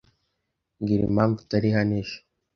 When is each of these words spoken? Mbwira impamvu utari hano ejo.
Mbwira 0.79 1.03
impamvu 1.09 1.37
utari 1.43 1.69
hano 1.77 1.93
ejo. 2.01 2.17